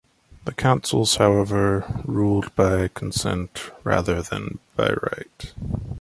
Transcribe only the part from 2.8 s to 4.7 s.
consent rather than